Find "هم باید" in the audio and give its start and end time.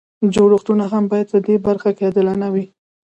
0.93-1.27